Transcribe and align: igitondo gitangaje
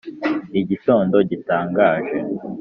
igitondo 0.59 1.17
gitangaje 1.29 2.17